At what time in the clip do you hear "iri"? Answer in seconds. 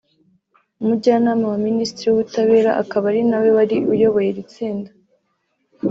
4.31-4.43